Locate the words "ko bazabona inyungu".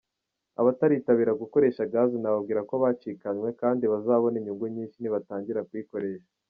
3.85-4.65